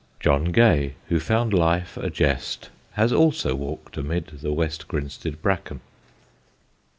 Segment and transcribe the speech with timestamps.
[0.19, 5.79] John Gay, who found life a jest, has also walked amid the West Grinstead bracken.